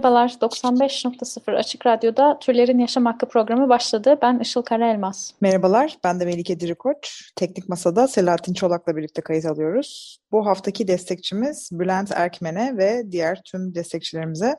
[0.00, 4.18] Merhabalar, 95.0 Açık Radyo'da Türlerin Yaşam Hakkı programı başladı.
[4.22, 5.34] Ben Işıl Karaelmaz.
[5.40, 7.32] Merhabalar, ben de Melike Dirikoç.
[7.36, 10.18] Teknik Masa'da Selahattin Çolak'la birlikte kayıt alıyoruz.
[10.32, 14.54] Bu haftaki destekçimiz Bülent Erkmen'e ve diğer tüm destekçilerimize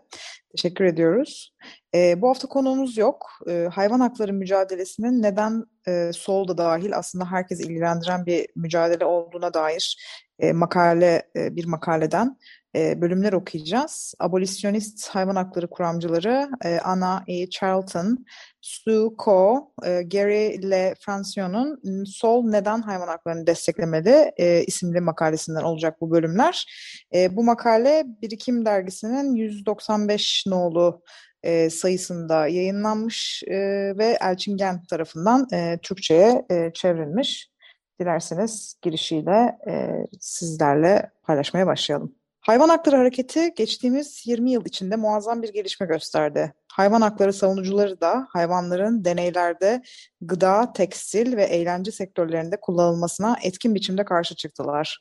[0.55, 1.54] teşekkür ediyoruz.
[1.96, 3.30] Ee, bu hafta konuğumuz yok.
[3.49, 9.54] Ee, hayvan hakları mücadelesinin neden e, sol da dahil aslında herkes ilgilendiren bir mücadele olduğuna
[9.54, 9.98] dair
[10.40, 12.38] e, makale e, bir makaleden
[12.75, 14.13] e, bölümler okuyacağız.
[14.20, 17.49] Abolisyonist hayvan hakları kuramcıları e, Anna E.
[17.49, 18.25] Charlton,
[18.62, 26.01] Sue Ko, e, Gary Le Francion'un Sol Neden Hayvan Haklarını Desteklemedi e, isimli makalesinden olacak
[26.01, 26.65] bu bölümler.
[27.13, 31.01] E, bu makale Birikim Dergisi'nin 195 nolu
[31.43, 33.57] e, sayısında yayınlanmış e,
[33.98, 37.51] ve Elçin Gen tarafından e, Türkçe'ye e, çevrilmiş.
[37.99, 42.21] Dilerseniz girişiyle e, sizlerle paylaşmaya başlayalım.
[42.41, 46.53] Hayvan Hakları Hareketi geçtiğimiz 20 yıl içinde muazzam bir gelişme gösterdi.
[46.71, 49.81] Hayvan hakları savunucuları da hayvanların deneylerde
[50.21, 54.99] gıda, tekstil ve eğlence sektörlerinde kullanılmasına etkin biçimde karşı çıktılar.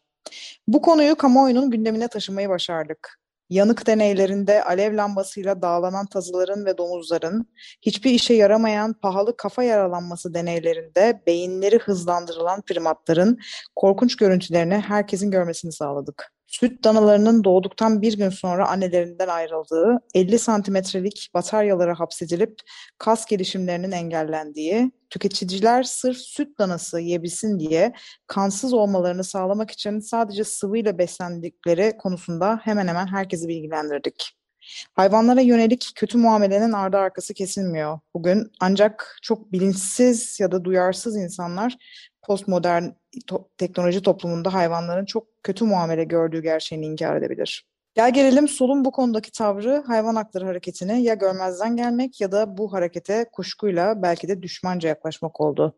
[0.69, 3.21] Bu konuyu kamuoyunun gündemine taşımayı başardık.
[3.51, 7.47] Yanık deneylerinde alev lambasıyla dağlanan tazıların ve domuzların,
[7.83, 13.39] hiçbir işe yaramayan pahalı kafa yaralanması deneylerinde beyinleri hızlandırılan primatların
[13.77, 16.40] korkunç görüntülerini herkesin görmesini sağladık.
[16.51, 22.59] Süt danalarının doğduktan bir gün sonra annelerinden ayrıldığı, 50 santimetrelik bataryalara hapsedilip
[22.99, 27.93] kas gelişimlerinin engellendiği, tüketiciler sırf süt danası yiyebilsin diye
[28.27, 34.37] kansız olmalarını sağlamak için sadece sıvıyla beslendikleri konusunda hemen hemen herkesi bilgilendirdik.
[34.95, 38.53] Hayvanlara yönelik kötü muamelenin ardı arkası kesilmiyor bugün.
[38.61, 41.77] Ancak çok bilinçsiz ya da duyarsız insanlar
[42.23, 42.85] postmodern
[43.27, 47.71] to teknoloji toplumunda hayvanların çok kötü muamele gördüğü gerçeğini inkar edebilir.
[47.95, 52.73] Gel gelelim solun bu konudaki tavrı hayvan hakları hareketine ya görmezden gelmek ya da bu
[52.73, 55.77] harekete kuşkuyla belki de düşmanca yaklaşmak oldu.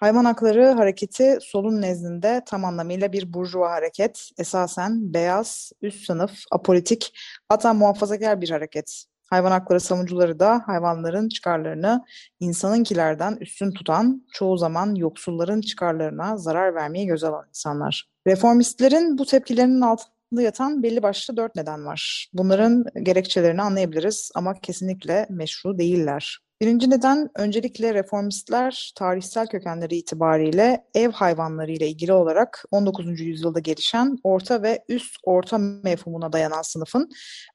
[0.00, 7.12] Hayvan hakları hareketi solun nezdinde tam anlamıyla bir burjuva hareket, esasen beyaz, üst sınıf, apolitik,
[7.48, 9.04] hatta muhafazakar bir hareket.
[9.32, 12.04] Hayvan hakları savunucuları da hayvanların çıkarlarını
[12.40, 18.08] insanınkilerden üstün tutan, çoğu zaman yoksulların çıkarlarına zarar vermeyi göze alan insanlar.
[18.26, 22.28] Reformistlerin bu tepkilerinin altında yatan belli başlı dört neden var.
[22.32, 26.38] Bunların gerekçelerini anlayabiliriz ama kesinlikle meşru değiller.
[26.62, 33.20] Birinci neden öncelikle reformistler tarihsel kökenleri itibariyle ev hayvanları ile ilgili olarak 19.
[33.20, 37.10] yüzyılda gelişen orta ve üst orta mefhumuna dayanan sınıfın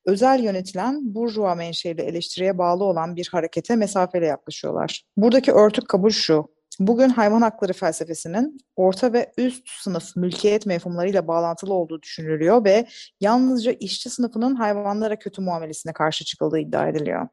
[0.06, 5.04] özel yönetilen burjuva menşeli eleştiriye bağlı olan bir harekete mesafeyle yaklaşıyorlar.
[5.18, 11.74] Buradaki örtük kabul şu, Bugün hayvan hakları felsefesinin orta ve üst sınıf mülkiyet mefhumlarıyla bağlantılı
[11.74, 12.88] olduğu düşünülüyor ve
[13.22, 17.28] yalnızca işçi sınıfının hayvanlara kötü muamelesine karşı çıkıldığı iddia ediliyor.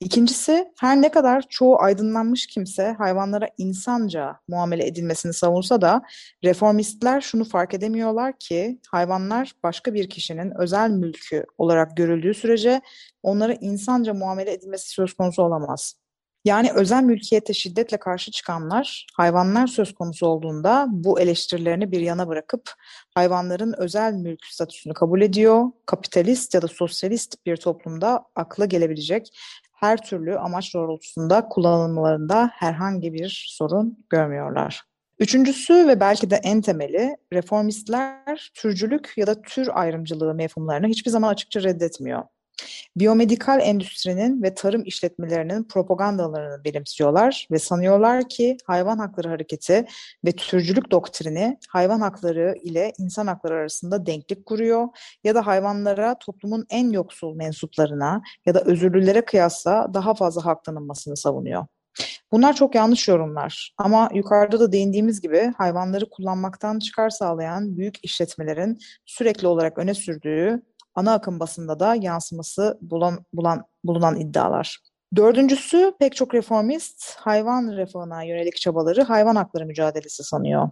[0.00, 6.02] İkincisi her ne kadar çoğu aydınlanmış kimse hayvanlara insanca muamele edilmesini savunsa da
[6.44, 12.80] reformistler şunu fark edemiyorlar ki hayvanlar başka bir kişinin özel mülkü olarak görüldüğü sürece
[13.22, 16.05] onlara insanca muamele edilmesi söz konusu olamaz.
[16.46, 22.70] Yani özel mülkiyete şiddetle karşı çıkanlar hayvanlar söz konusu olduğunda bu eleştirilerini bir yana bırakıp
[23.14, 25.64] hayvanların özel mülk statüsünü kabul ediyor.
[25.86, 29.38] Kapitalist ya da sosyalist bir toplumda akla gelebilecek
[29.72, 34.82] her türlü amaç doğrultusunda kullanılmalarında herhangi bir sorun görmüyorlar.
[35.18, 41.28] Üçüncüsü ve belki de en temeli reformistler türcülük ya da tür ayrımcılığı mefhumlarını hiçbir zaman
[41.28, 42.22] açıkça reddetmiyor.
[42.96, 49.86] Biyomedikal endüstrinin ve tarım işletmelerinin propagandalarını benimsiyorlar ve sanıyorlar ki hayvan hakları hareketi
[50.24, 54.88] ve türcülük doktrini hayvan hakları ile insan hakları arasında denklik kuruyor
[55.24, 61.16] ya da hayvanlara toplumun en yoksul mensuplarına ya da özürlülere kıyasla daha fazla hak tanınmasını
[61.16, 61.66] savunuyor.
[62.32, 68.78] Bunlar çok yanlış yorumlar ama yukarıda da değindiğimiz gibi hayvanları kullanmaktan çıkar sağlayan büyük işletmelerin
[69.06, 70.62] sürekli olarak öne sürdüğü
[70.96, 74.78] ana akım basında da yansıması bulan, bulan, bulunan iddialar.
[75.16, 80.70] Dördüncüsü pek çok reformist hayvan refahına yönelik çabaları hayvan hakları mücadelesi sanıyor.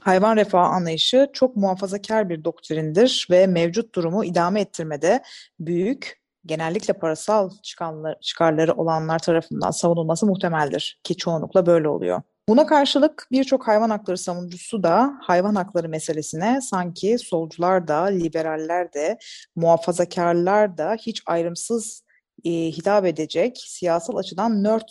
[0.00, 5.22] Hayvan refahı anlayışı çok muhafazakar bir doktrindir ve mevcut durumu idame ettirmede
[5.60, 7.50] büyük, genellikle parasal
[8.20, 12.22] çıkarları olanlar tarafından savunulması muhtemeldir ki çoğunlukla böyle oluyor.
[12.48, 19.18] Buna karşılık birçok hayvan hakları savunucusu da hayvan hakları meselesine sanki solcular da, liberaller de,
[19.56, 22.04] muhafazakarlar da hiç ayrımsız
[22.44, 24.88] e, hitap edecek siyasal açıdan nerd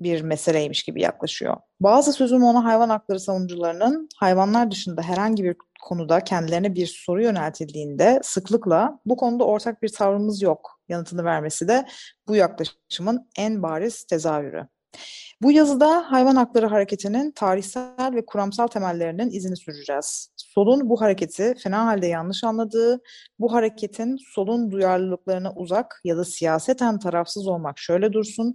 [0.00, 1.56] bir meseleymiş gibi yaklaşıyor.
[1.80, 8.20] Bazı sözüm ona hayvan hakları savunucularının hayvanlar dışında herhangi bir konuda kendilerine bir soru yöneltildiğinde
[8.22, 11.86] sıklıkla bu konuda ortak bir tavrımız yok yanıtını vermesi de
[12.28, 14.68] bu yaklaşımın en bariz tezahürü.
[15.42, 20.30] Bu yazıda hayvan hakları hareketinin tarihsel ve kuramsal temellerinin izini süreceğiz.
[20.36, 23.00] Solun bu hareketi fena halde yanlış anladığı,
[23.38, 28.54] bu hareketin solun duyarlılıklarına uzak ya da siyaseten tarafsız olmak şöyle dursun,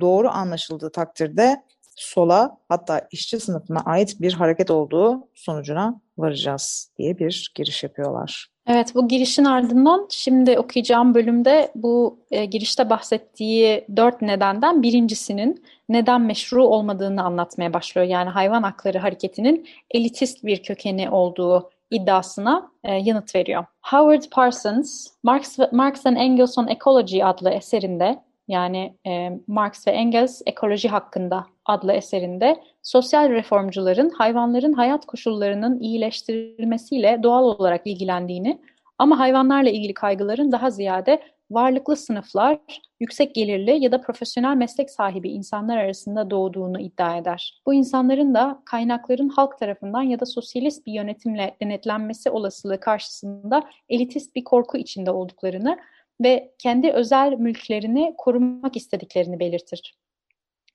[0.00, 1.56] doğru anlaşıldığı takdirde
[1.96, 8.48] sola hatta işçi sınıfına ait bir hareket olduğu sonucuna varacağız diye bir giriş yapıyorlar.
[8.72, 16.20] Evet, bu girişin ardından şimdi okuyacağım bölümde bu e, girişte bahsettiği dört nedenden birincisinin neden
[16.20, 18.06] meşru olmadığını anlatmaya başlıyor.
[18.06, 23.64] Yani hayvan hakları hareketinin elitist bir kökeni olduğu iddiasına e, yanıt veriyor.
[23.82, 28.18] Howard Parsons, Marx, Marx and Engels on Ecology adlı eserinde
[28.48, 37.20] yani e, Marx ve Engels Ekoloji Hakkında adlı eserinde sosyal reformcuların hayvanların hayat koşullarının iyileştirilmesiyle
[37.22, 38.60] doğal olarak ilgilendiğini
[38.98, 41.20] ama hayvanlarla ilgili kaygıların daha ziyade
[41.50, 42.58] varlıklı sınıflar,
[43.00, 47.62] yüksek gelirli ya da profesyonel meslek sahibi insanlar arasında doğduğunu iddia eder.
[47.66, 54.34] Bu insanların da kaynakların halk tarafından ya da sosyalist bir yönetimle denetlenmesi olasılığı karşısında elitist
[54.34, 55.78] bir korku içinde olduklarını
[56.20, 59.99] ve kendi özel mülklerini korumak istediklerini belirtir.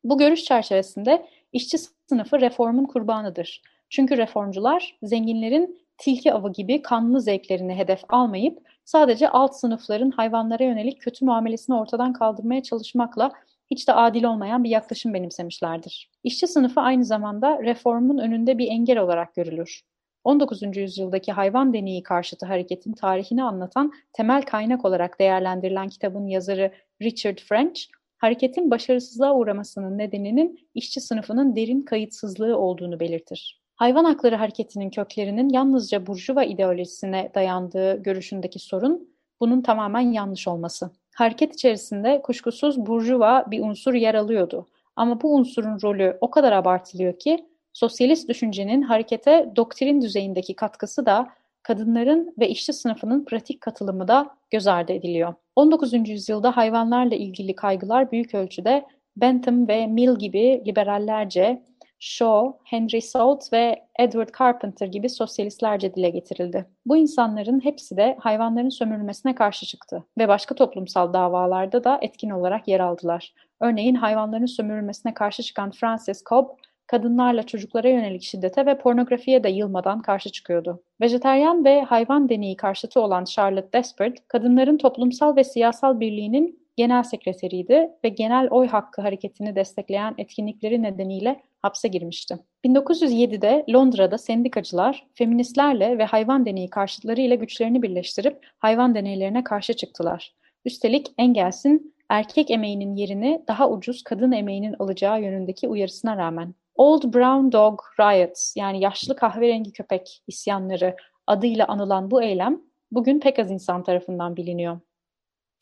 [0.06, 1.78] Bu görüş çerçevesinde işçi
[2.10, 3.62] sınıfı reformun kurbanıdır.
[3.90, 11.02] Çünkü reformcular zenginlerin tilki avı gibi kanlı zevklerini hedef almayıp sadece alt sınıfların hayvanlara yönelik
[11.02, 13.32] kötü muamelesini ortadan kaldırmaya çalışmakla
[13.72, 16.10] hiç de adil olmayan bir yaklaşım benimsemişlerdir.
[16.24, 19.82] İşçi sınıfı aynı zamanda reformun önünde bir engel olarak görülür.
[20.24, 20.78] 19.
[20.78, 26.72] yüzyıldaki hayvan deneyi karşıtı hareketin tarihini anlatan temel kaynak olarak değerlendirilen kitabın yazarı
[27.02, 27.82] Richard French,
[28.18, 33.62] hareketin başarısızlığa uğramasının nedeninin işçi sınıfının derin kayıtsızlığı olduğunu belirtir.
[33.76, 39.10] Hayvan hakları hareketinin köklerinin yalnızca burjuva ideolojisine dayandığı görüşündeki sorun,
[39.40, 40.92] bunun tamamen yanlış olması.
[41.16, 44.68] Hareket içerisinde kuşkusuz burjuva bir unsur yer alıyordu.
[44.96, 51.28] Ama bu unsurun rolü o kadar abartılıyor ki, sosyalist düşüncenin harekete doktrin düzeyindeki katkısı da
[51.66, 55.34] kadınların ve işçi sınıfının pratik katılımı da göz ardı ediliyor.
[55.56, 56.10] 19.
[56.10, 58.86] yüzyılda hayvanlarla ilgili kaygılar büyük ölçüde
[59.18, 61.64] Bentham ve Mill gibi liberallerce,
[62.00, 66.66] Shaw, Henry Salt ve Edward Carpenter gibi sosyalistlerce dile getirildi.
[66.86, 72.68] Bu insanların hepsi de hayvanların sömürülmesine karşı çıktı ve başka toplumsal davalarda da etkin olarak
[72.68, 73.34] yer aldılar.
[73.62, 76.48] Örneğin hayvanların sömürülmesine karşı çıkan Francis Cobb,
[76.88, 80.84] kadınlarla çocuklara yönelik şiddete ve pornografiye de yılmadan karşı çıkıyordu.
[81.02, 87.90] Vejeteryan ve hayvan deneyi karşıtı olan Charlotte Despard, kadınların toplumsal ve siyasal birliğinin genel sekreteriydi
[88.04, 92.38] ve genel oy hakkı hareketini destekleyen etkinlikleri nedeniyle hapse girmişti.
[92.66, 100.34] 1907'de Londra'da sendikacılar, feministlerle ve hayvan deneyi karşıtlarıyla güçlerini birleştirip hayvan deneylerine karşı çıktılar.
[100.66, 106.54] Üstelik Engels'in erkek emeğinin yerini daha ucuz kadın emeğinin alacağı yönündeki uyarısına rağmen.
[106.76, 110.96] Old Brown Dog Riots yani yaşlı kahverengi köpek isyanları
[111.28, 114.80] adıyla anılan bu eylem bugün pek az insan tarafından biliniyor.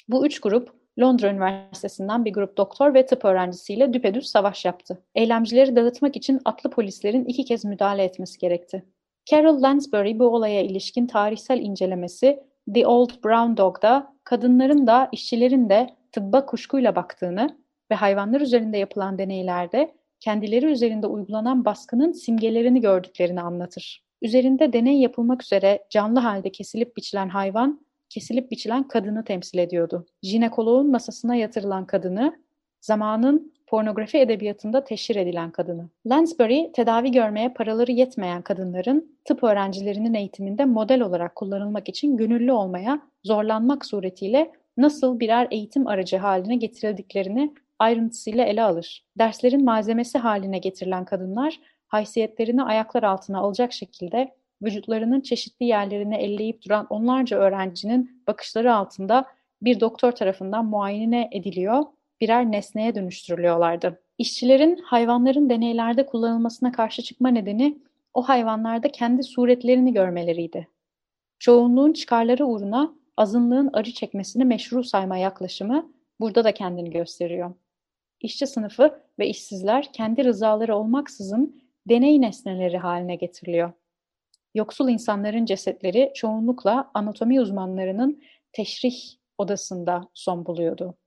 [0.07, 5.03] Bu üç grup Londra Üniversitesi'nden bir grup doktor ve tıp öğrencisiyle düpedüz savaş yaptı.
[5.15, 8.85] Eylemcileri dağıtmak için atlı polislerin iki kez müdahale etmesi gerekti.
[9.25, 12.43] Carol Lansbury bu olaya ilişkin tarihsel incelemesi
[12.73, 17.57] The Old Brown Dog'da kadınların da işçilerin de tıbba kuşkuyla baktığını
[17.91, 24.03] ve hayvanlar üzerinde yapılan deneylerde kendileri üzerinde uygulanan baskının simgelerini gördüklerini anlatır.
[24.21, 30.05] Üzerinde deney yapılmak üzere canlı halde kesilip biçilen hayvan, kesilip biçilen kadını temsil ediyordu.
[30.21, 32.39] Jinekoloğun masasına yatırılan kadını,
[32.81, 35.89] zamanın pornografi edebiyatında teşhir edilen kadını.
[36.05, 43.01] Lansbury, tedavi görmeye paraları yetmeyen kadınların tıp öğrencilerinin eğitiminde model olarak kullanılmak için gönüllü olmaya
[43.23, 49.05] zorlanmak suretiyle nasıl birer eğitim aracı haline getirildiklerini ayrıntısıyla ele alır.
[49.17, 56.87] Derslerin malzemesi haline getirilen kadınlar haysiyetlerini ayaklar altına alacak şekilde vücutlarının çeşitli yerlerini elleyip duran
[56.89, 59.25] onlarca öğrencinin bakışları altında
[59.61, 61.83] bir doktor tarafından muayene ediliyor,
[62.21, 63.99] birer nesneye dönüştürülüyorlardı.
[64.17, 67.77] İşçilerin hayvanların deneylerde kullanılmasına karşı çıkma nedeni
[68.13, 70.67] o hayvanlarda kendi suretlerini görmeleriydi.
[71.39, 77.53] Çoğunluğun çıkarları uğruna azınlığın acı çekmesini meşru sayma yaklaşımı burada da kendini gösteriyor.
[78.23, 83.73] İşçi sınıfı ve işsizler kendi rızaları olmaksızın deney nesneleri haline getiriliyor.
[84.55, 88.95] Yoksul insanların cesetleri çoğunlukla anatomi uzmanlarının teşrih
[89.37, 90.97] odasında son buluyordu.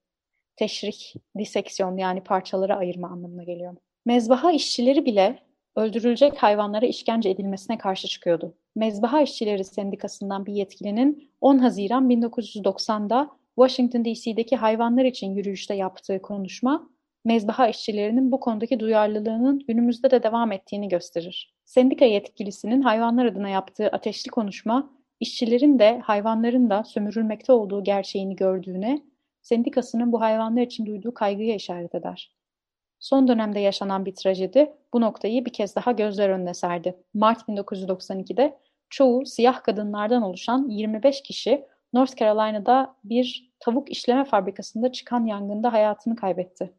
[0.57, 3.77] Teşrih, diseksiyon yani parçalara ayırma anlamına geliyor.
[4.05, 5.39] Mezbaha işçileri bile
[5.77, 8.55] öldürülecek hayvanlara işkence edilmesine karşı çıkıyordu.
[8.75, 16.89] Mezbaha İşçileri Sendikası'ndan bir yetkilinin 10 Haziran 1990'da Washington DC'deki hayvanlar için yürüyüşte yaptığı konuşma,
[17.27, 21.55] mezbaha işçilerinin bu konudaki duyarlılığının günümüzde de devam ettiğini gösterir.
[21.65, 24.91] Sendika yetkilisinin hayvanlar adına yaptığı ateşli konuşma,
[25.21, 29.03] işçilerin de hayvanların da sömürülmekte olduğu gerçeğini gördüğüne,
[29.43, 32.33] sendikasının bu hayvanlar için duyduğu kaygıya işaret eder.
[32.99, 36.97] Son dönemde yaşanan bir trajedi bu noktayı bir kez daha gözler önüne serdi.
[37.15, 38.59] Mart 1992'de
[38.91, 46.17] çoğu siyah kadınlardan oluşan 25 kişi North Carolina'da bir tavuk işleme fabrikasında çıkan yangında hayatını
[46.17, 46.73] kaybetti.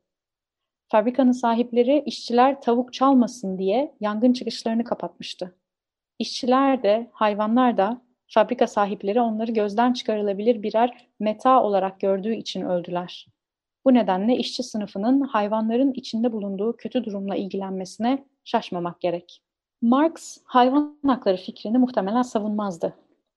[0.89, 5.56] Fabrikanın sahipleri işçiler tavuk çalmasın diye yangın çıkışlarını kapatmıştı.
[6.20, 13.27] İşçiler de, hayvanlar da, fabrika sahipleri onları gözden çıkarılabilir birer meta olarak gördüğü için öldüler.
[13.86, 19.41] Bu nedenle işçi sınıfının hayvanların içinde bulunduğu kötü durumla ilgilenmesine şaşmamak gerek.
[19.82, 22.94] Marx hayvan hakları fikrini muhtemelen savunmazdı.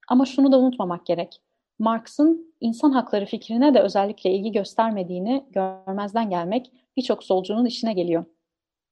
[0.08, 1.40] Ama şunu da unutmamak gerek.
[1.78, 8.24] Marx'ın insan hakları fikrine de özellikle ilgi göstermediğini görmezden gelmek birçok solcunun işine geliyor.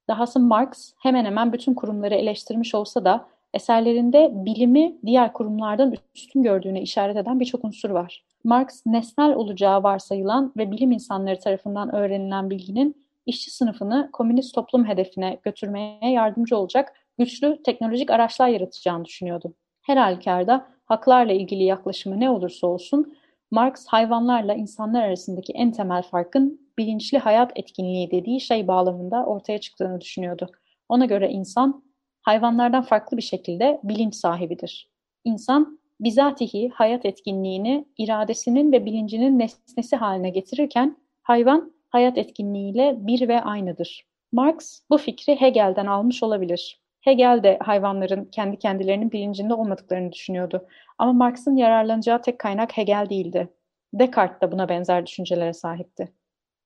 [0.08, 6.82] Dahası Marx hemen hemen bütün kurumları eleştirmiş olsa da eserlerinde bilimi diğer kurumlardan üstün gördüğüne
[6.82, 8.24] işaret eden birçok unsur var.
[8.44, 15.38] Marx nesnel olacağı varsayılan ve bilim insanları tarafından öğrenilen bilginin işçi sınıfını komünist toplum hedefine
[15.42, 19.54] götürmeye yardımcı olacak güçlü teknolojik araçlar yaratacağını düşünüyordu.
[19.82, 23.14] Her halükarda haklarla ilgili yaklaşımı ne olursa olsun
[23.50, 30.00] Marx hayvanlarla insanlar arasındaki en temel farkın bilinçli hayat etkinliği dediği şey bağlamında ortaya çıktığını
[30.00, 30.50] düşünüyordu.
[30.88, 31.85] Ona göre insan
[32.23, 34.90] hayvanlardan farklı bir şekilde bilinç sahibidir.
[35.25, 43.40] İnsan bizatihi hayat etkinliğini iradesinin ve bilincinin nesnesi haline getirirken hayvan hayat etkinliğiyle bir ve
[43.40, 44.06] aynıdır.
[44.32, 46.80] Marx bu fikri Hegel'den almış olabilir.
[47.00, 50.66] Hegel de hayvanların kendi kendilerinin bilincinde olmadıklarını düşünüyordu.
[50.99, 53.49] Ama Marx'ın yararlanacağı tek kaynak Hegel değildi.
[53.94, 56.12] Descartes de buna benzer düşüncelere sahipti.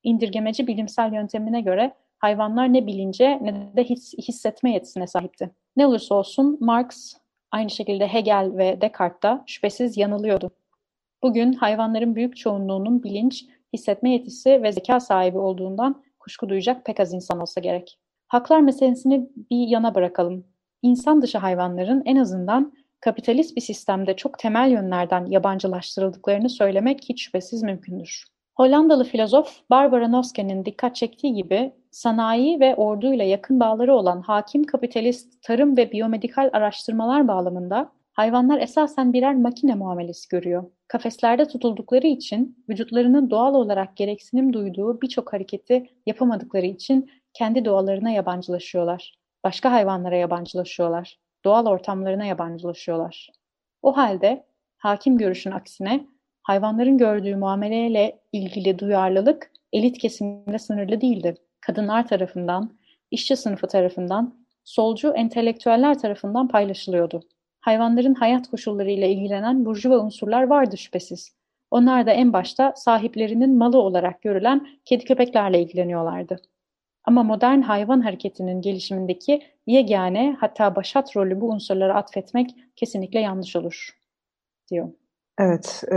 [0.03, 5.51] İndirgemeci bilimsel yöntemine göre hayvanlar ne bilince ne de his, hissetme yetisine sahipti.
[5.77, 7.15] Ne olursa olsun Marx
[7.53, 10.51] Aynı şekilde Hegel ve Descartes da şüphesiz yanılıyordu.
[11.23, 17.13] Bugün hayvanların büyük çoğunluğunun bilinç, hissetme yetisi ve zeka sahibi olduğundan kuşku duyacak pek az
[17.13, 17.99] insan olsa gerek.
[18.29, 20.47] Haklar meselesini bir yana bırakalım.
[20.83, 27.63] İnsan dışı hayvanların en azından kapitalist bir sistemde çok temel yönlerden yabancılaştırıldıklarını söylemek hiç şüphesiz
[27.63, 28.25] mümkündür.
[28.57, 35.43] Hollandalı filozof Barbara Noske'nin dikkat çektiği gibi sanayi ve orduyla yakın bağları olan hakim kapitalist
[35.43, 40.65] tarım ve biyomedikal araştırmalar bağlamında hayvanlar esasen birer makine muamelesi görüyor.
[40.89, 49.15] Kafeslerde tutuldukları için vücutlarının doğal olarak gereksinim duyduğu birçok hareketi yapamadıkları için kendi doğalarına yabancılaşıyorlar.
[49.45, 51.19] Başka hayvanlara yabancılaşıyorlar.
[51.45, 53.31] Doğal ortamlarına yabancılaşıyorlar.
[53.83, 54.47] O halde
[54.79, 56.07] hakim görüşün aksine
[56.43, 61.35] hayvanların gördüğü muameleyle ilgili duyarlılık elit kesiminde sınırlı değildi.
[61.61, 62.79] Kadınlar tarafından,
[63.11, 64.35] işçi sınıfı tarafından,
[64.65, 67.23] solcu entelektüeller tarafından paylaşılıyordu.
[67.61, 71.35] Hayvanların hayat koşullarıyla ilgilenen burjuva unsurlar vardı şüphesiz.
[71.71, 76.37] Onlar da en başta sahiplerinin malı olarak görülen kedi köpeklerle ilgileniyorlardı.
[77.05, 83.99] Ama modern hayvan hareketinin gelişimindeki yegane hatta başat rolü bu unsurlara atfetmek kesinlikle yanlış olur,
[84.71, 84.89] diyor.
[85.45, 85.97] Evet, e,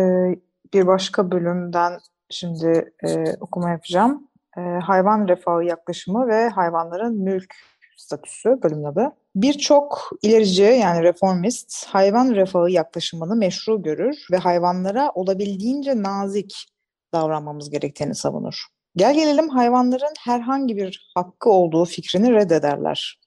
[0.74, 2.00] bir başka bölümden
[2.30, 4.28] şimdi e, okuma yapacağım.
[4.58, 7.56] E, hayvan refahı yaklaşımı ve hayvanların mülk
[7.98, 9.12] statüsü bölümün adı.
[9.36, 16.66] Birçok ilerici yani reformist hayvan refahı yaklaşımını meşru görür ve hayvanlara olabildiğince nazik
[17.14, 18.66] davranmamız gerektiğini savunur.
[18.96, 23.20] Gel gelelim hayvanların herhangi bir hakkı olduğu fikrini reddederler.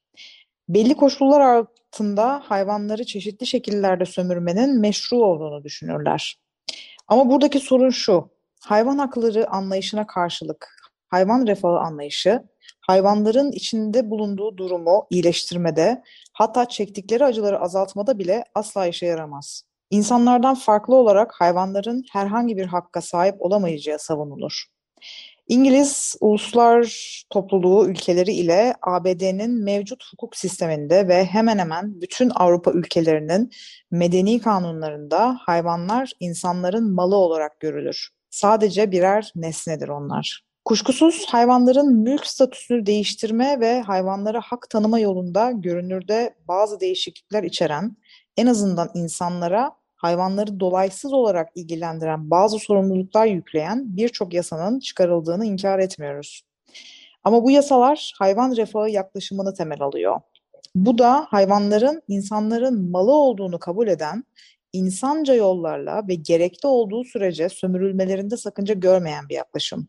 [0.69, 6.37] Belli koşullar altında hayvanları çeşitli şekillerde sömürmenin meşru olduğunu düşünürler.
[7.09, 8.31] Ama buradaki sorun şu,
[8.61, 10.79] hayvan hakları anlayışına karşılık
[11.09, 12.43] hayvan refahı anlayışı,
[12.81, 16.03] hayvanların içinde bulunduğu durumu iyileştirmede,
[16.33, 19.63] hatta çektikleri acıları azaltmada bile asla işe yaramaz.
[19.91, 24.65] İnsanlardan farklı olarak hayvanların herhangi bir hakka sahip olamayacağı savunulur.
[25.49, 26.87] İngiliz uluslar
[27.31, 33.51] topluluğu ülkeleri ile ABD'nin mevcut hukuk sisteminde ve hemen hemen bütün Avrupa ülkelerinin
[33.91, 38.09] medeni kanunlarında hayvanlar insanların malı olarak görülür.
[38.31, 40.45] Sadece birer nesnedir onlar.
[40.65, 47.97] Kuşkusuz hayvanların mülk statüsünü değiştirme ve hayvanlara hak tanıma yolunda görünürde bazı değişiklikler içeren,
[48.37, 56.43] en azından insanlara hayvanları dolaysız olarak ilgilendiren bazı sorumluluklar yükleyen birçok yasanın çıkarıldığını inkar etmiyoruz.
[57.25, 60.21] Ama bu yasalar hayvan refahı yaklaşımını temel alıyor.
[60.75, 64.25] Bu da hayvanların insanların malı olduğunu kabul eden,
[64.73, 69.89] insanca yollarla ve gerekli olduğu sürece sömürülmelerinde sakınca görmeyen bir yaklaşım.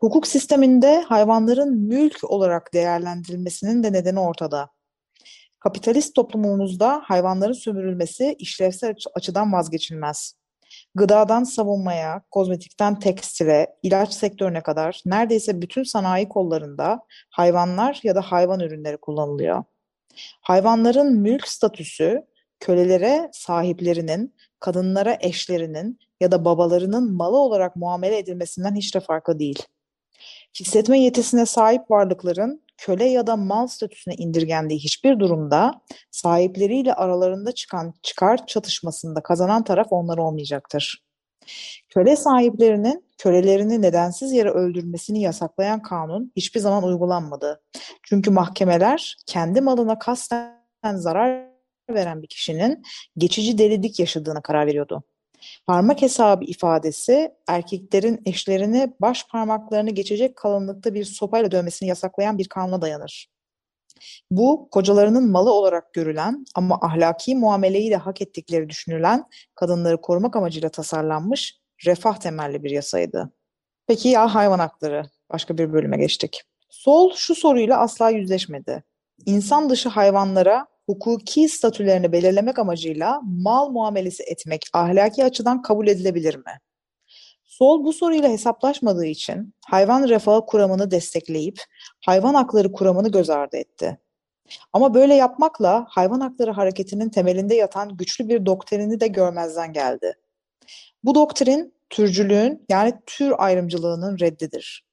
[0.00, 4.73] Hukuk sisteminde hayvanların mülk olarak değerlendirilmesinin de nedeni ortada.
[5.64, 10.34] Kapitalist toplumumuzda hayvanların sömürülmesi işlevsel açıdan vazgeçilmez.
[10.94, 18.60] Gıdadan savunmaya, kozmetikten tekstile, ilaç sektörüne kadar neredeyse bütün sanayi kollarında hayvanlar ya da hayvan
[18.60, 19.64] ürünleri kullanılıyor.
[20.40, 22.22] Hayvanların mülk statüsü
[22.60, 29.62] kölelere sahiplerinin, kadınlara eşlerinin ya da babalarının malı olarak muamele edilmesinden hiç de farklı değil.
[30.60, 37.94] Hissetme yetisine sahip varlıkların köle ya da mal statüsüne indirgendiği hiçbir durumda sahipleriyle aralarında çıkan
[38.02, 41.04] çıkar çatışmasında kazanan taraf onlar olmayacaktır.
[41.88, 47.62] Köle sahiplerinin kölelerini nedensiz yere öldürmesini yasaklayan kanun hiçbir zaman uygulanmadı.
[48.02, 50.54] Çünkü mahkemeler kendi malına kasten
[50.94, 51.50] zarar
[51.90, 52.82] veren bir kişinin
[53.16, 55.02] geçici delilik yaşadığına karar veriyordu.
[55.66, 62.82] Parmak hesabı ifadesi erkeklerin eşlerini baş parmaklarını geçecek kalınlıkta bir sopayla dövmesini yasaklayan bir kanuna
[62.82, 63.34] dayanır.
[64.30, 69.24] Bu kocalarının malı olarak görülen ama ahlaki muameleyi de hak ettikleri düşünülen
[69.54, 73.32] kadınları korumak amacıyla tasarlanmış refah temelli bir yasaydı.
[73.86, 75.10] Peki ya hayvan hakları?
[75.30, 76.42] Başka bir bölüme geçtik.
[76.68, 78.84] Sol şu soruyla asla yüzleşmedi.
[79.26, 86.60] İnsan dışı hayvanlara hukuki statülerini belirlemek amacıyla mal muamelesi etmek ahlaki açıdan kabul edilebilir mi?
[87.44, 91.60] Sol bu soruyla hesaplaşmadığı için hayvan refahı kuramını destekleyip
[92.06, 93.98] hayvan hakları kuramını göz ardı etti.
[94.72, 100.12] Ama böyle yapmakla hayvan hakları hareketinin temelinde yatan güçlü bir doktrini de görmezden geldi.
[101.04, 104.84] Bu doktrin türcülüğün yani tür ayrımcılığının reddidir.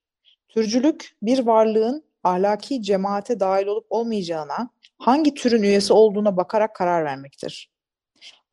[0.50, 4.70] Türcülük bir varlığın ahlaki cemaate dahil olup olmayacağına
[5.02, 7.72] hangi türün üyesi olduğuna bakarak karar vermektir.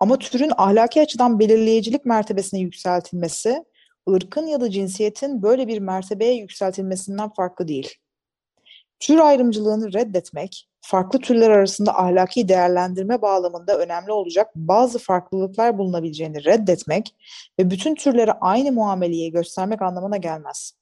[0.01, 3.65] Ama türün ahlaki açıdan belirleyicilik mertebesine yükseltilmesi,
[4.11, 7.95] ırkın ya da cinsiyetin böyle bir mertebeye yükseltilmesinden farklı değil.
[9.01, 17.15] Tür ayrımcılığını reddetmek, farklı türler arasında ahlaki değerlendirme bağlamında önemli olacak bazı farklılıklar bulunabileceğini reddetmek
[17.59, 20.78] ve bütün türlere aynı muameleyi göstermek anlamına gelmez.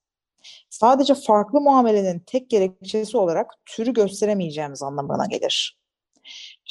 [0.81, 5.79] Sadece farklı muamelenin tek gerekçesi olarak türü gösteremeyeceğimiz anlamına gelir.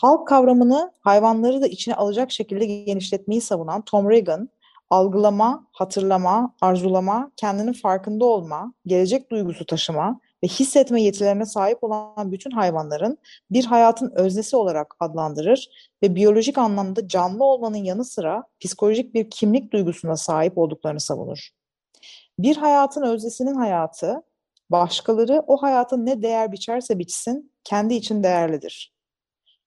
[0.01, 4.49] Halk kavramını hayvanları da içine alacak şekilde genişletmeyi savunan Tom Regan,
[4.89, 12.51] algılama, hatırlama, arzulama, kendinin farkında olma, gelecek duygusu taşıma ve hissetme yetilerine sahip olan bütün
[12.51, 13.17] hayvanların
[13.51, 15.69] bir hayatın öznesi olarak adlandırır
[16.03, 21.49] ve biyolojik anlamda canlı olmanın yanı sıra psikolojik bir kimlik duygusuna sahip olduklarını savunur.
[22.39, 24.23] Bir hayatın özdesinin hayatı,
[24.69, 28.93] başkaları o hayatın ne değer biçerse biçsin, kendi için değerlidir.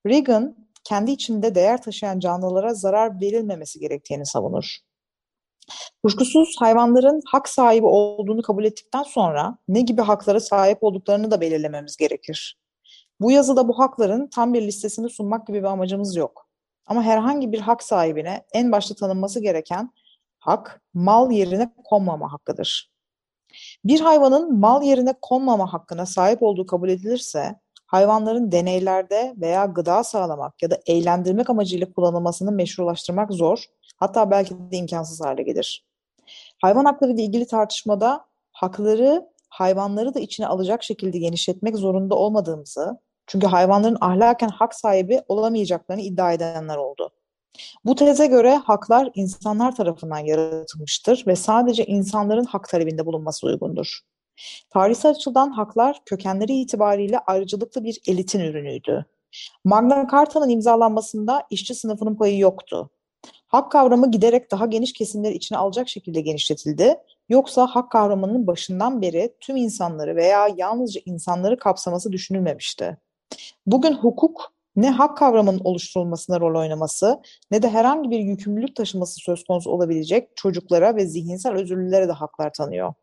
[0.07, 4.79] Reagan, kendi içinde değer taşıyan canlılara zarar verilmemesi gerektiğini savunur.
[6.03, 11.97] Kuşkusuz hayvanların hak sahibi olduğunu kabul ettikten sonra ne gibi haklara sahip olduklarını da belirlememiz
[11.97, 12.59] gerekir.
[13.21, 16.49] Bu yazıda bu hakların tam bir listesini sunmak gibi bir amacımız yok.
[16.87, 19.91] Ama herhangi bir hak sahibine en başta tanınması gereken
[20.39, 22.91] hak mal yerine konmama hakkıdır.
[23.85, 30.63] Bir hayvanın mal yerine konmama hakkına sahip olduğu kabul edilirse, hayvanların deneylerde veya gıda sağlamak
[30.63, 33.65] ya da eğlendirmek amacıyla kullanılmasını meşrulaştırmak zor,
[33.97, 35.87] hatta belki de imkansız hale gelir.
[36.63, 43.47] Hayvan hakları ile ilgili tartışmada hakları hayvanları da içine alacak şekilde genişletmek zorunda olmadığımızı, çünkü
[43.47, 47.11] hayvanların ahlaken hak sahibi olamayacaklarını iddia edenler oldu.
[47.85, 54.01] Bu teze göre haklar insanlar tarafından yaratılmıştır ve sadece insanların hak talebinde bulunması uygundur.
[54.71, 59.05] Tarihsel açıdan haklar kökenleri itibariyle ayrıcalıklı bir elitin ürünüydü.
[59.65, 62.91] Magna Carta'nın imzalanmasında işçi sınıfının payı yoktu.
[63.47, 66.97] Hak kavramı giderek daha geniş kesimleri içine alacak şekilde genişletildi.
[67.29, 72.99] Yoksa hak kavramının başından beri tüm insanları veya yalnızca insanları kapsaması düşünülmemişti.
[73.67, 79.45] Bugün hukuk ne hak kavramının oluşturulmasına rol oynaması ne de herhangi bir yükümlülük taşıması söz
[79.45, 82.95] konusu olabilecek çocuklara ve zihinsel özürlülere de haklar tanıyor.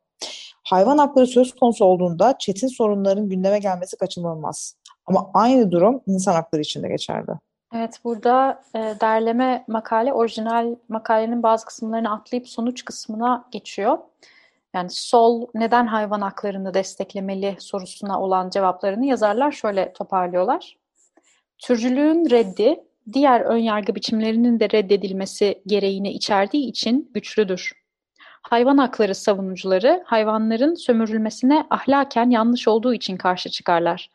[0.63, 4.75] Hayvan hakları söz konusu olduğunda çetin sorunların gündeme gelmesi kaçınılmaz.
[5.05, 7.31] Ama aynı durum insan hakları için de geçerli.
[7.75, 13.97] Evet, burada e, derleme makale orijinal makalenin bazı kısımlarını atlayıp sonuç kısmına geçiyor.
[14.73, 20.84] Yani sol neden hayvan haklarını desteklemeli sorusuna olan cevaplarını yazarlar şöyle toparlıyorlar.
[21.57, 22.79] Türcülüğün reddi
[23.13, 27.71] diğer önyargı biçimlerinin de reddedilmesi gereğini içerdiği için güçlüdür.
[28.41, 34.11] Hayvan hakları savunucuları hayvanların sömürülmesine ahlaken yanlış olduğu için karşı çıkarlar.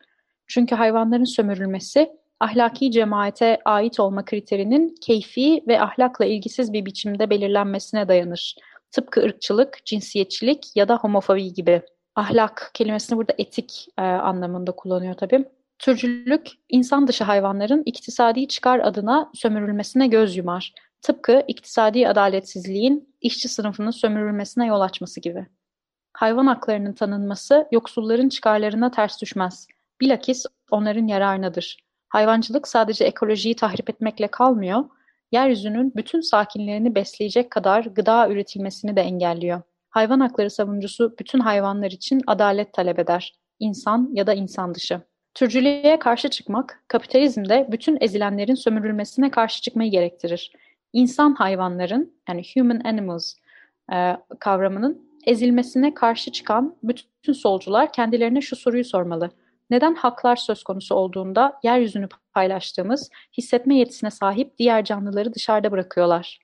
[0.47, 8.07] Çünkü hayvanların sömürülmesi ahlaki cemaate ait olma kriterinin keyfi ve ahlakla ilgisiz bir biçimde belirlenmesine
[8.07, 8.55] dayanır.
[8.91, 11.81] Tıpkı ırkçılık, cinsiyetçilik ya da homofobi gibi.
[12.15, 15.45] Ahlak kelimesini burada etik e, anlamında kullanıyor tabii.
[15.81, 20.73] Türcülük, insan dışı hayvanların iktisadi çıkar adına sömürülmesine göz yumar.
[21.01, 25.47] Tıpkı iktisadi adaletsizliğin işçi sınıfının sömürülmesine yol açması gibi.
[26.13, 29.67] Hayvan haklarının tanınması yoksulların çıkarlarına ters düşmez.
[30.01, 31.77] Bilakis onların yararınadır.
[32.09, 34.83] Hayvancılık sadece ekolojiyi tahrip etmekle kalmıyor,
[35.31, 39.61] yeryüzünün bütün sakinlerini besleyecek kadar gıda üretilmesini de engelliyor.
[39.89, 45.10] Hayvan hakları savunucusu bütün hayvanlar için adalet talep eder, insan ya da insan dışı.
[45.33, 50.51] Türcülüğe karşı çıkmak, kapitalizmde bütün ezilenlerin sömürülmesine karşı çıkmayı gerektirir.
[50.93, 53.33] İnsan hayvanların, yani human animals
[53.93, 59.31] e, kavramının ezilmesine karşı çıkan bütün solcular kendilerine şu soruyu sormalı.
[59.69, 66.39] Neden haklar söz konusu olduğunda yeryüzünü paylaştığımız, hissetme yetisine sahip diğer canlıları dışarıda bırakıyorlar?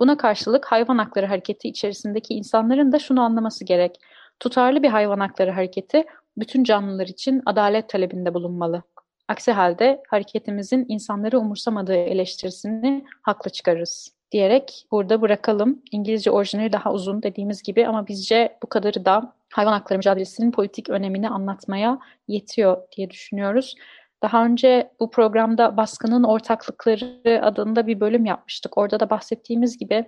[0.00, 4.00] Buna karşılık hayvan hakları hareketi içerisindeki insanların da şunu anlaması gerek.
[4.40, 6.04] Tutarlı bir hayvan hakları hareketi
[6.40, 8.82] bütün canlılar için adalet talebinde bulunmalı.
[9.28, 15.82] Aksi halde hareketimizin insanları umursamadığı eleştirisini haklı çıkarırız diyerek burada bırakalım.
[15.92, 20.90] İngilizce orijinali daha uzun dediğimiz gibi ama bizce bu kadarı da hayvan hakları mücadelesinin politik
[20.90, 21.98] önemini anlatmaya
[22.28, 23.74] yetiyor diye düşünüyoruz.
[24.22, 28.78] Daha önce bu programda baskının ortaklıkları adında bir bölüm yapmıştık.
[28.78, 30.04] Orada da bahsettiğimiz gibi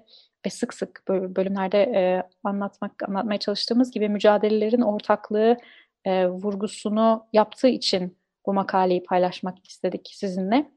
[0.47, 5.57] ve sık sık bölümlerde e, anlatmak anlatmaya çalıştığımız gibi mücadelelerin ortaklığı
[6.05, 10.71] e, vurgusunu yaptığı için bu makaleyi paylaşmak istedik sizinle.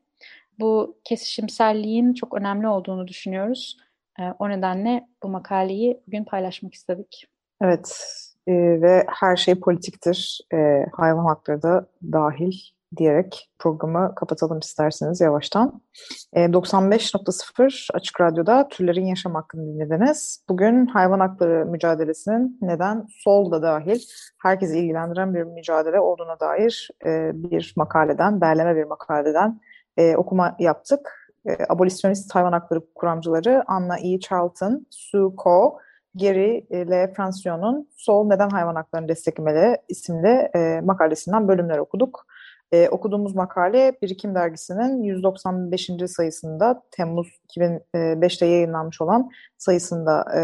[0.59, 3.77] Bu kesişimselliğin çok önemli olduğunu düşünüyoruz.
[4.19, 7.27] E, o nedenle bu makaleyi bugün paylaşmak istedik.
[7.62, 7.97] Evet
[8.47, 10.39] e, ve her şey politiktir.
[10.53, 12.53] E, hayvan hakları da dahil
[12.97, 15.82] diyerek programı kapatalım isterseniz yavaştan.
[16.34, 20.43] E, 95.0 Açık Radyo'da Türlerin Yaşam Hakkını dinlediniz.
[20.49, 23.99] Bugün hayvan hakları mücadelesinin neden sol da dahil
[24.41, 29.60] herkesi ilgilendiren bir mücadele olduğuna dair e, bir makaleden, derleme bir makaleden
[29.97, 31.34] e, okuma yaptık.
[31.49, 34.19] E, abolisyonist hayvan hakları kuramcıları Anna E.
[34.19, 35.79] Charlton, Sue Ko,
[36.15, 37.13] Gary L.
[37.13, 42.25] Francion'un Sol Neden Hayvan Haklarını Desteklemeli isimli e, makalesinden bölümler okuduk.
[42.73, 45.89] E, okuduğumuz makale Birikim Dergisi'nin 195.
[46.07, 50.41] sayısında Temmuz 2005'te yayınlanmış olan sayısında e,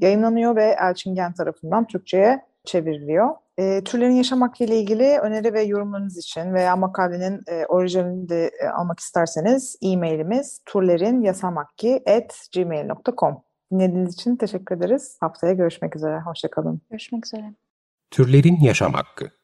[0.00, 3.30] yayınlanıyor ve Elçin Gen tarafından Türkçe'ye çevriliyor.
[3.58, 8.50] E, türlerin yaşam hakkı ile ilgili öneri ve yorumlarınız için veya makalenin e, orijinalini de
[8.60, 15.16] e, almak isterseniz e-mailimiz turlerinyasamhakki.gmail.com Dinlediğiniz için teşekkür ederiz.
[15.20, 16.20] Haftaya görüşmek üzere.
[16.20, 16.80] Hoşçakalın.
[16.90, 17.54] Görüşmek üzere.
[18.10, 19.43] Türlerin Yaşam Hakkı